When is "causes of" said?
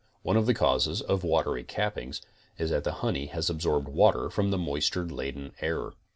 0.55-1.23